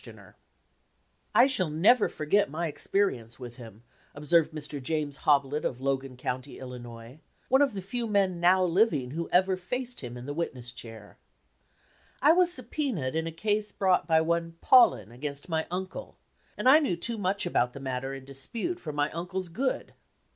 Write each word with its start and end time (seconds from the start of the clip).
TO 0.01 0.05
73 0.05 0.13
e 0.13 0.25
=• 0.25 0.25
3 0.25 0.25
t 0.25 0.33
S 0.33 0.33
o 0.33 0.33
o 0.33 0.33
THE 0.33 0.33
CROSS 1.31 1.45
EXAMINER 1.45 1.45
"I 1.45 1.47
shall 1.53 1.69
never 1.93 2.09
forget 2.09 2.49
my 2.49 2.67
experience 2.67 3.39
with 3.39 3.57
him," 3.57 3.83
observed 4.15 4.51
Mr. 4.51 4.81
James 4.81 5.17
Hoblit 5.19 5.63
of 5.63 5.79
Logan 5.79 6.17
County, 6.17 6.57
Illinois, 6.57 7.19
one 7.49 7.61
of 7.61 7.75
the 7.75 7.83
few 7.83 8.07
men 8.07 8.39
now 8.39 8.63
living 8.63 9.11
who 9.11 9.29
ever 9.31 9.55
faced 9.55 10.01
him 10.01 10.17
in 10.17 10.25
the 10.25 10.33
witness 10.33 10.71
chair. 10.71 11.19
"I 12.19 12.31
was 12.31 12.51
sub 12.51 12.71
poenaed 12.71 13.13
in 13.13 13.27
a 13.27 13.31
case 13.31 13.71
brought 13.71 14.07
by 14.07 14.21
one 14.21 14.57
Paullin 14.59 15.11
against 15.11 15.47
my 15.49 15.67
uncle, 15.69 16.17
and 16.57 16.67
I 16.67 16.79
knew 16.79 16.95
too 16.97 17.19
much 17.19 17.45
about 17.45 17.73
the 17.73 17.79
matter 17.79 18.11
in 18.15 18.25
dispute 18.25 18.79
for 18.79 18.91
my 18.91 19.11
uncle's 19.11 19.49
good. 19.49 19.93